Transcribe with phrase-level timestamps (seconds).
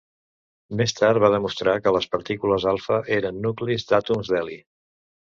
[0.77, 4.57] Més tard va demostrar que les partícules alfa eren nuclis d'àtoms d'heli.